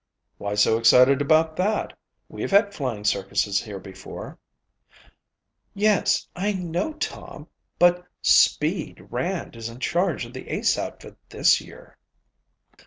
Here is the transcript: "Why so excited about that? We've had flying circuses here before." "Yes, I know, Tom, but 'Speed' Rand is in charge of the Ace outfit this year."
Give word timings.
"Why 0.39 0.55
so 0.55 0.79
excited 0.79 1.21
about 1.21 1.55
that? 1.57 1.95
We've 2.27 2.49
had 2.49 2.73
flying 2.73 3.03
circuses 3.03 3.61
here 3.61 3.77
before." 3.77 4.39
"Yes, 5.75 6.27
I 6.35 6.53
know, 6.53 6.93
Tom, 6.93 7.47
but 7.77 8.03
'Speed' 8.23 9.09
Rand 9.11 9.55
is 9.55 9.69
in 9.69 9.79
charge 9.79 10.25
of 10.25 10.33
the 10.33 10.49
Ace 10.49 10.75
outfit 10.79 11.17
this 11.29 11.61
year." 11.61 11.99